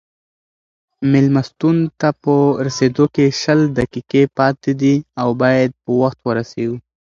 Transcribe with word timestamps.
مېلمستون 1.11 1.77
ته 1.99 2.09
په 2.21 2.33
رسېدو 2.65 3.05
کې 3.15 3.25
شل 3.41 3.59
دقیقې 3.79 4.23
پاتې 4.37 4.71
دي 4.81 4.95
او 5.21 5.29
باید 5.41 5.69
په 5.83 5.89
وخت 6.01 6.19
ورسېږو. 6.27 6.77